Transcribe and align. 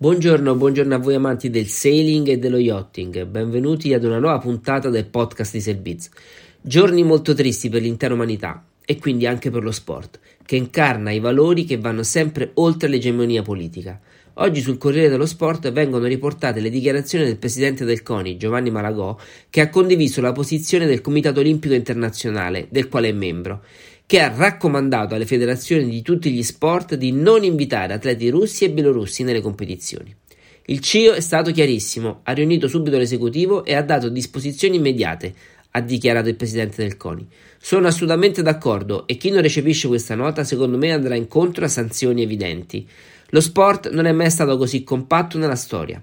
Buongiorno, 0.00 0.54
buongiorno 0.54 0.94
a 0.94 0.98
voi 0.98 1.16
amanti 1.16 1.50
del 1.50 1.66
sailing 1.66 2.28
e 2.28 2.38
dello 2.38 2.58
yachting, 2.58 3.24
benvenuti 3.24 3.92
ad 3.92 4.04
una 4.04 4.20
nuova 4.20 4.38
puntata 4.38 4.90
del 4.90 5.06
podcast 5.06 5.54
di 5.54 5.60
Selbiz. 5.60 6.08
Giorni 6.60 7.02
molto 7.02 7.34
tristi 7.34 7.68
per 7.68 7.82
l'intera 7.82 8.14
umanità 8.14 8.64
e 8.84 8.96
quindi 8.98 9.26
anche 9.26 9.50
per 9.50 9.64
lo 9.64 9.72
sport, 9.72 10.20
che 10.46 10.54
incarna 10.54 11.10
i 11.10 11.18
valori 11.18 11.64
che 11.64 11.78
vanno 11.78 12.04
sempre 12.04 12.52
oltre 12.54 12.86
l'egemonia 12.86 13.42
politica. 13.42 14.00
Oggi 14.34 14.60
sul 14.60 14.78
Corriere 14.78 15.08
dello 15.08 15.26
Sport 15.26 15.72
vengono 15.72 16.06
riportate 16.06 16.60
le 16.60 16.70
dichiarazioni 16.70 17.24
del 17.24 17.38
presidente 17.38 17.84
del 17.84 18.04
CONI, 18.04 18.36
Giovanni 18.36 18.70
Malagò, 18.70 19.18
che 19.50 19.60
ha 19.60 19.68
condiviso 19.68 20.20
la 20.20 20.30
posizione 20.30 20.86
del 20.86 21.00
Comitato 21.00 21.40
Olimpico 21.40 21.74
Internazionale, 21.74 22.68
del 22.70 22.88
quale 22.88 23.08
è 23.08 23.12
membro, 23.12 23.64
che 24.08 24.20
ha 24.20 24.32
raccomandato 24.34 25.14
alle 25.14 25.26
federazioni 25.26 25.86
di 25.86 26.00
tutti 26.00 26.30
gli 26.30 26.42
sport 26.42 26.94
di 26.94 27.12
non 27.12 27.44
invitare 27.44 27.92
atleti 27.92 28.30
russi 28.30 28.64
e 28.64 28.70
belorussi 28.70 29.22
nelle 29.22 29.42
competizioni. 29.42 30.16
Il 30.64 30.80
CIO 30.80 31.12
è 31.12 31.20
stato 31.20 31.50
chiarissimo, 31.50 32.20
ha 32.22 32.32
riunito 32.32 32.68
subito 32.68 32.96
l'esecutivo 32.96 33.66
e 33.66 33.74
ha 33.74 33.82
dato 33.82 34.08
disposizioni 34.08 34.76
immediate, 34.76 35.34
ha 35.72 35.82
dichiarato 35.82 36.30
il 36.30 36.36
presidente 36.36 36.82
del 36.82 36.96
CONI. 36.96 37.28
Sono 37.58 37.86
assolutamente 37.86 38.40
d'accordo 38.40 39.06
e 39.06 39.18
chi 39.18 39.28
non 39.28 39.42
recepisce 39.42 39.88
questa 39.88 40.14
nota 40.14 40.42
secondo 40.42 40.78
me 40.78 40.90
andrà 40.90 41.14
incontro 41.14 41.66
a 41.66 41.68
sanzioni 41.68 42.22
evidenti. 42.22 42.88
Lo 43.28 43.42
sport 43.42 43.90
non 43.90 44.06
è 44.06 44.12
mai 44.12 44.30
stato 44.30 44.56
così 44.56 44.84
compatto 44.84 45.36
nella 45.36 45.54
storia. 45.54 46.02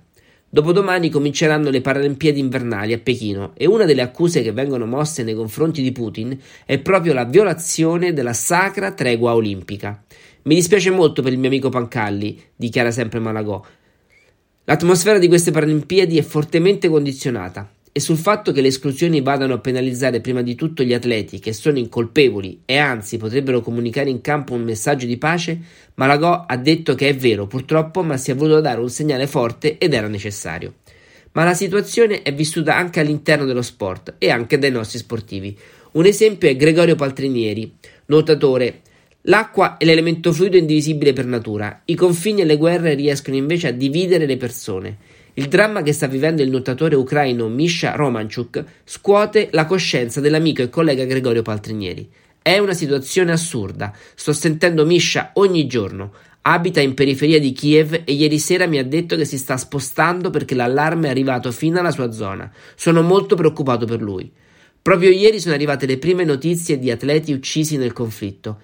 Dopodomani 0.55 1.09
cominceranno 1.09 1.69
le 1.69 1.81
Paralimpiadi 1.81 2.39
invernali 2.39 2.93
a 2.93 2.97
Pechino 2.97 3.51
e 3.57 3.65
una 3.65 3.83
delle 3.83 4.01
accuse 4.01 4.41
che 4.41 4.53
vengono 4.53 4.85
mosse 4.85 5.21
nei 5.21 5.33
confronti 5.33 5.81
di 5.81 5.91
Putin 5.91 6.39
è 6.65 6.79
proprio 6.79 7.11
la 7.11 7.25
violazione 7.25 8.13
della 8.13 8.31
sacra 8.31 8.93
tregua 8.93 9.35
olimpica. 9.35 10.01
Mi 10.43 10.55
dispiace 10.55 10.91
molto 10.91 11.21
per 11.21 11.33
il 11.33 11.39
mio 11.39 11.49
amico 11.49 11.67
Pancalli, 11.67 12.41
dichiara 12.55 12.91
sempre 12.91 13.19
Malagò. 13.19 13.61
L'atmosfera 14.63 15.19
di 15.19 15.27
queste 15.27 15.51
Paralimpiadi 15.51 16.17
è 16.17 16.21
fortemente 16.21 16.87
condizionata 16.87 17.74
e 17.97 18.01
sul 18.01 18.17
fatto 18.17 18.51
che 18.51 18.59
le 18.59 18.67
esclusioni 18.67 19.21
vadano 19.21 19.53
a 19.53 19.59
penalizzare 19.59 20.19
prima 20.19 20.41
di 20.41 20.53
tutto 20.53 20.83
gli 20.83 20.93
atleti 20.93 21.39
che 21.39 21.53
sono 21.53 21.77
incolpevoli 21.77 22.63
e 22.65 22.75
anzi 22.75 23.15
potrebbero 23.15 23.61
comunicare 23.61 24.09
in 24.09 24.19
campo 24.19 24.53
un 24.53 24.63
messaggio 24.63 25.05
di 25.05 25.15
pace, 25.15 25.57
Malagò 25.93 26.43
ha 26.45 26.57
detto 26.57 26.93
che 26.93 27.07
è 27.07 27.15
vero 27.15 27.47
purtroppo 27.47 28.03
ma 28.03 28.17
si 28.17 28.31
è 28.31 28.35
voluto 28.35 28.59
dare 28.59 28.81
un 28.81 28.89
segnale 28.89 29.27
forte 29.27 29.77
ed 29.77 29.93
era 29.93 30.09
necessario. 30.09 30.73
Ma 31.31 31.45
la 31.45 31.53
situazione 31.53 32.21
è 32.21 32.33
vissuta 32.33 32.75
anche 32.75 32.99
all'interno 32.99 33.45
dello 33.45 33.61
sport 33.61 34.15
e 34.17 34.29
anche 34.29 34.59
dai 34.59 34.71
nostri 34.71 34.99
sportivi. 34.99 35.57
Un 35.93 36.05
esempio 36.05 36.49
è 36.49 36.57
Gregorio 36.57 36.95
Paltrinieri, 36.95 37.77
nuotatore. 38.07 38.81
L'acqua 39.21 39.77
è 39.77 39.85
l'elemento 39.85 40.33
fluido 40.33 40.57
indivisibile 40.57 41.13
per 41.13 41.27
natura, 41.27 41.83
i 41.85 41.95
confini 41.95 42.41
e 42.41 42.43
le 42.45 42.57
guerre 42.57 42.93
riescono 42.93 43.37
invece 43.37 43.69
a 43.69 43.71
dividere 43.71 44.25
le 44.25 44.35
persone. 44.35 44.97
Il 45.37 45.49
dramma 45.49 45.81
che 45.81 45.91
sta 45.91 46.07
vivendo 46.07 46.41
il 46.41 46.49
nuotatore 46.49 46.95
ucraino 46.95 47.49
Misha 47.49 47.93
Romanchuk 47.93 48.63
scuote 48.85 49.49
la 49.51 49.65
coscienza 49.65 50.21
dell'amico 50.21 50.61
e 50.61 50.69
collega 50.69 51.03
Gregorio 51.03 51.41
Paltrinieri. 51.41 52.09
È 52.41 52.57
una 52.57 52.73
situazione 52.73 53.33
assurda. 53.33 53.93
Sto 54.15 54.31
sentendo 54.31 54.85
Misha 54.85 55.31
ogni 55.33 55.67
giorno. 55.67 56.13
Abita 56.43 56.79
in 56.79 56.93
periferia 56.93 57.37
di 57.37 57.51
Kiev 57.51 58.03
e 58.05 58.13
ieri 58.13 58.39
sera 58.39 58.65
mi 58.65 58.77
ha 58.77 58.85
detto 58.85 59.17
che 59.17 59.25
si 59.25 59.37
sta 59.37 59.57
spostando 59.57 60.29
perché 60.29 60.55
l'allarme 60.55 61.07
è 61.07 61.09
arrivato 61.09 61.51
fino 61.51 61.79
alla 61.79 61.91
sua 61.91 62.13
zona. 62.13 62.49
Sono 62.75 63.01
molto 63.01 63.35
preoccupato 63.35 63.85
per 63.85 64.01
lui. 64.01 64.31
Proprio 64.81 65.09
ieri 65.09 65.41
sono 65.41 65.53
arrivate 65.53 65.85
le 65.85 65.97
prime 65.97 66.23
notizie 66.23 66.79
di 66.79 66.91
atleti 66.91 67.33
uccisi 67.33 67.75
nel 67.75 67.91
conflitto. 67.91 68.61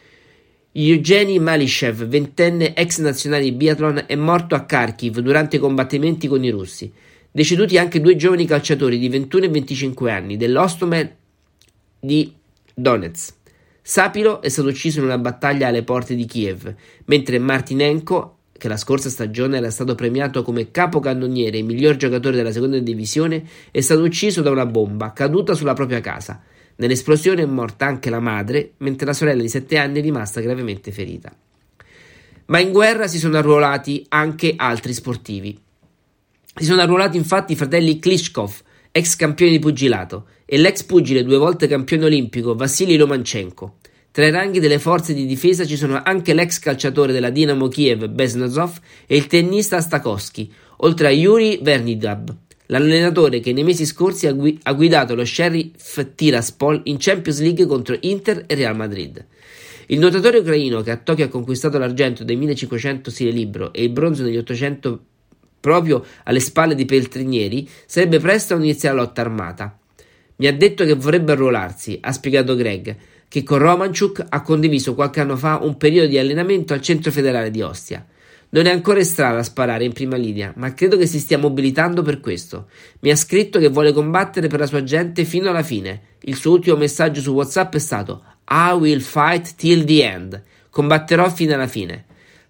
Evgeny 0.74 1.38
Malishev, 1.38 2.06
ventenne 2.06 2.74
ex 2.74 3.00
nazionale 3.00 3.44
di 3.44 3.52
biathlon, 3.52 4.06
è 4.08 4.16
morto 4.16 4.56
a 4.56 4.64
Kharkiv 4.64 5.20
durante 5.20 5.58
i 5.58 5.60
combattimenti 5.60 6.30
con 6.30 6.46
i 6.46 6.50
russi. 6.50 6.90
Deceduti 7.30 7.78
anche 7.78 8.00
due 8.00 8.16
giovani 8.16 8.46
calciatori 8.46 8.98
di 8.98 9.10
21 9.10 9.46
e 9.46 9.50
25 9.50 10.12
anni 10.12 10.38
dell'Ostomel 10.38 11.14
di 12.00 12.34
Donetsk. 12.74 13.34
Sapilo 13.82 14.42
è 14.42 14.48
stato 14.48 14.70
ucciso 14.70 15.00
in 15.00 15.06
una 15.06 15.18
battaglia 15.18 15.68
alle 15.68 15.84
porte 15.84 16.16
di 16.16 16.26
Kiev, 16.26 16.74
mentre 17.06 17.38
Martinenko, 17.38 18.38
che 18.58 18.70
la 18.70 18.78
scorsa 18.78 19.10
stagione 19.10 19.58
era 19.58 19.72
stato 19.72 19.94
premiato 19.94 20.42
come 20.42 20.72
capocannoniere 20.72 21.58
e 21.58 21.64
miglior 21.64 21.98
giocatore 21.98 22.38
della 22.38 22.52
seconda 22.54 22.80
divisione, 22.80 23.44
è 23.72 23.82
stato 23.82 24.04
ucciso 24.04 24.42
da 24.42 24.52
una 24.52 24.66
bomba 24.66 25.12
caduta 25.12 25.54
sulla 25.54 25.74
propria 25.74 26.00
casa. 26.00 26.42
Nell'esplosione 26.82 27.44
è 27.44 27.46
morta 27.46 27.86
anche 27.86 28.10
la 28.10 28.20
madre, 28.20 28.72
mentre 28.78 29.06
la 29.06 29.14
sorella 29.14 29.44
di 29.44 29.50
7 29.50 29.78
anni 29.78 30.00
è 30.00 30.02
rimasta 30.02 30.42
gravemente 30.42 30.92
ferita. 30.92 31.32
Ma 32.48 32.58
in 32.58 32.72
guerra 32.72 33.06
si 33.06 33.20
sono 33.20 33.38
arruolati 33.38 34.04
anche 34.10 34.56
altri 34.58 34.92
sportivi. 34.92 35.56
Si 36.56 36.66
sono 36.66 36.82
arruolati 36.82 37.18
infatti 37.18 37.54
i 37.54 37.56
fratelli 37.56 38.00
Klitschkov, 38.00 38.62
ex 38.92 39.16
campioni 39.16 39.52
di 39.52 39.60
pugilato, 39.60 40.26
e 40.44 40.58
l'ex 40.58 40.82
pugile 40.82 41.24
due 41.24 41.38
volte 41.38 41.68
campione 41.68 42.06
olimpico 42.06 42.56
Vassili 42.56 42.98
Lomachenko. 42.98 43.76
Tra 44.10 44.26
i 44.26 44.32
ranghi 44.32 44.60
delle 44.60 44.80
forze 44.80 45.14
di 45.14 45.28
difesa 45.28 45.68
ci 45.68 45.78
sono 45.78 46.02
anche 46.04 46.34
l'ex 46.34 46.58
calciatore 46.58 47.14
della 47.14 47.30
Dinamo 47.30 47.68
Kiev 47.68 48.08
Besnazov 48.08 48.80
e 49.06 49.18
il 49.18 49.28
tennista 49.28 49.80
Stakowski, 49.82 50.52
oltre 50.78 51.08
a 51.08 51.12
Yuri 51.12 51.60
Vernidab, 51.62 52.36
l'allenatore 52.72 53.40
che 53.40 53.54
nei 53.54 53.64
mesi 53.64 53.86
scorsi 53.86 54.28
ha, 54.28 54.32
gui- 54.32 54.58
ha 54.64 54.74
guidato 54.74 55.14
lo 55.14 55.26
Sheriff 55.26 56.14
Tiraspol 56.16 56.82
in 56.86 56.98
Champions 57.00 57.42
League 57.42 57.66
contro 57.66 57.98
Inter 58.02 58.46
e 58.48 58.56
Real 58.56 58.76
Madrid. 58.76 59.24
Il 59.88 60.00
nuotatore 60.00 60.38
ucraino 60.38 60.82
che 60.82 60.92
a 60.92 60.98
Tokyo 60.98 61.26
ha 61.26 61.30
conquistato 61.30 61.78
l'argento 61.78 62.24
dei 62.24 62.38
1500 62.38 63.12
stile 63.12 63.32
libero 63.32 63.74
e 63.74 63.84
il 63.84 63.90
bronzo 63.90 64.24
negli 64.24 64.38
800 64.38 65.04
proprio 65.60 66.04
alle 66.24 66.40
spalle 66.40 66.74
di 66.74 66.86
Peltrinieri 66.86 67.68
sarebbe 67.86 68.20
presto 68.20 68.56
a 68.56 68.58
la 68.58 68.94
lotta 68.94 69.22
armata. 69.22 69.78
Mi 70.38 70.48
ha 70.48 70.54
detto 70.54 70.86
che 70.86 70.94
vorrebbe 70.94 71.34
arruolarsi, 71.34 72.00
ha 72.02 72.12
spiegato 72.14 72.56
Greg, 72.56 72.96
che 73.28 73.44
con 73.44 73.60
Romanchuk 73.60 74.26
ha 74.30 74.42
condiviso 74.42 74.96
qualche 74.96 75.20
anno 75.20 75.36
fa 75.36 75.60
un 75.62 75.78
periodo 75.78 76.08
di 76.08 76.18
allenamento 76.18 76.74
al 76.74 76.82
centro 76.82 77.12
federale 77.12 77.52
di 77.52 77.62
Ostia. 77.62 78.06
Non 78.54 78.66
è 78.66 78.70
ancora 78.70 79.02
strada 79.02 79.40
a 79.40 79.44
sparare 79.44 79.86
in 79.86 79.94
prima 79.94 80.18
linea, 80.18 80.52
ma 80.58 80.74
credo 80.74 80.98
che 80.98 81.06
si 81.06 81.20
stia 81.20 81.38
mobilitando 81.38 82.02
per 82.02 82.20
questo. 82.20 82.68
Mi 83.00 83.10
ha 83.10 83.16
scritto 83.16 83.60
che 83.60 83.70
vuole 83.70 83.94
combattere 83.94 84.48
per 84.50 84.60
la 84.60 84.66
sua 84.66 84.84
gente 84.84 85.24
fino 85.24 85.50
alla 85.50 85.64
fine. 85.64 86.02
Il 86.24 86.36
suo 86.36 86.52
ultimo 86.52 86.76
messaggio 86.76 87.22
su 87.22 87.32
WhatsApp 87.32 87.76
è 87.76 87.80
stato 87.80 88.24
I 88.50 88.74
will 88.74 89.00
fight 89.00 89.56
till 89.56 89.86
the 89.86 90.04
end. 90.04 90.44
Combatterò 90.70 91.30
fino 91.30 91.54
alla 91.54 91.68
fine. 91.68 92.04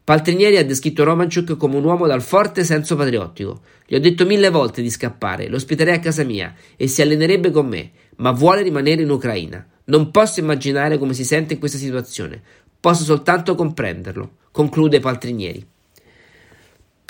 Paltrinieri 0.03 0.57
ha 0.57 0.65
descritto 0.65 1.03
Romanchuk 1.03 1.55
come 1.55 1.75
un 1.75 1.83
uomo 1.83 2.07
dal 2.07 2.23
forte 2.23 2.63
senso 2.63 2.95
patriottico. 2.95 3.61
Gli 3.85 3.93
ho 3.93 3.99
detto 3.99 4.25
mille 4.25 4.49
volte 4.49 4.81
di 4.81 4.89
scappare, 4.89 5.49
lo 5.49 5.57
ospiterei 5.57 5.93
a 5.93 5.99
casa 5.99 6.23
mia 6.23 6.55
e 6.75 6.87
si 6.87 7.03
allenerebbe 7.03 7.51
con 7.51 7.67
me, 7.67 7.91
ma 8.15 8.31
vuole 8.31 8.63
rimanere 8.63 9.03
in 9.03 9.11
Ucraina. 9.11 9.63
Non 9.85 10.09
posso 10.09 10.39
immaginare 10.39 10.97
come 10.97 11.13
si 11.13 11.23
sente 11.23 11.53
in 11.53 11.59
questa 11.59 11.77
situazione. 11.77 12.41
Posso 12.79 13.03
soltanto 13.03 13.53
comprenderlo, 13.53 14.37
conclude 14.51 14.99
Paltrinieri. 14.99 15.70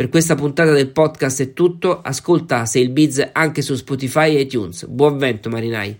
Per 0.01 0.09
questa 0.09 0.33
puntata 0.33 0.71
del 0.71 0.89
podcast 0.89 1.43
è 1.43 1.53
tutto, 1.53 2.01
ascolta 2.01 2.65
Sail 2.65 2.89
Biz 2.89 3.29
anche 3.33 3.61
su 3.61 3.75
Spotify 3.75 4.35
e 4.35 4.39
iTunes. 4.39 4.87
Buon 4.87 5.19
vento 5.19 5.47
marinai! 5.47 5.95